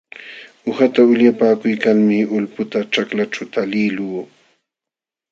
[0.69, 4.21] Uqata ulyapakuykalmi ulputa ćhaklaćhu taliqluu.